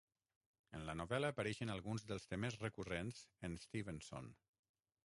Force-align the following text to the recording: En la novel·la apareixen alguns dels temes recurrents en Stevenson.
En 0.77 0.87
la 0.87 0.95
novel·la 1.01 1.29
apareixen 1.33 1.73
alguns 1.75 2.07
dels 2.13 2.27
temes 2.33 2.59
recurrents 2.65 3.21
en 3.51 3.61
Stevenson. 3.67 4.35